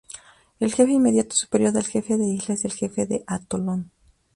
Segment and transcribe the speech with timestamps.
[0.59, 3.91] El jefe inmediato superior del Jefe de Isla es el Jefe de Atolón.